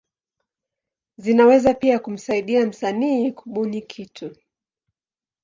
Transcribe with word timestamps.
Zinaweza 1.17 1.73
pia 1.73 1.99
kumsaidia 1.99 2.65
msanii 2.67 3.31
kubuni 3.31 3.81
kitu. 3.81 4.35